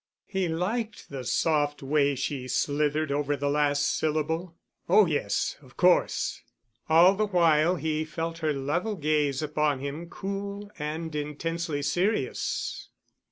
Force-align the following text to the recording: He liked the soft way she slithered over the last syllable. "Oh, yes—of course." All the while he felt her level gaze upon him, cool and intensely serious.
He 0.25 0.47
liked 0.47 1.11
the 1.11 1.23
soft 1.23 1.83
way 1.83 2.15
she 2.15 2.47
slithered 2.47 3.11
over 3.11 3.35
the 3.37 3.51
last 3.51 3.85
syllable. 3.99 4.55
"Oh, 4.89 5.05
yes—of 5.05 5.77
course." 5.77 6.41
All 6.89 7.13
the 7.13 7.27
while 7.27 7.75
he 7.75 8.03
felt 8.03 8.39
her 8.39 8.51
level 8.51 8.95
gaze 8.95 9.43
upon 9.43 9.77
him, 9.77 10.09
cool 10.09 10.71
and 10.79 11.13
intensely 11.13 11.83
serious. 11.83 12.89